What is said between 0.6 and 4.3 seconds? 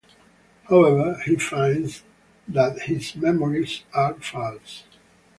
However, he finds that his memories are